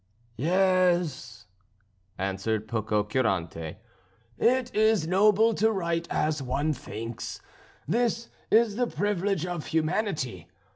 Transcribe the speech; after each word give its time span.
"Yes," 0.37 1.45
answered 2.17 2.67
Pococurante, 2.67 3.75
"it 4.39 4.73
is 4.73 5.05
noble 5.05 5.53
to 5.53 5.71
write 5.71 6.07
as 6.09 6.41
one 6.41 6.73
thinks; 6.73 7.39
this 7.87 8.29
is 8.49 8.77
the 8.77 8.87
privilege 8.87 9.45
of 9.45 9.67
humanity. 9.67 10.47